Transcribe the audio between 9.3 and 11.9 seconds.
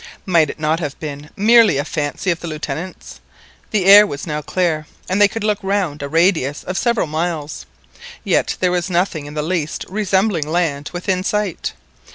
the least resembling land within sight.